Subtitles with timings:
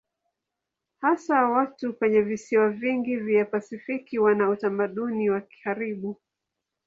[1.01, 6.19] Hasa watu kwenye visiwa vingi vya Pasifiki wana utamaduni wa karibu.